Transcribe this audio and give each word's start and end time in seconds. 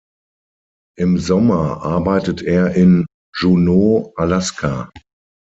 Im 0.97 1.19
Sommer 1.19 1.83
arbeitet 1.83 2.41
er 2.41 2.73
in 2.73 3.05
Juneau, 3.37 4.13
Alaska. 4.15 4.89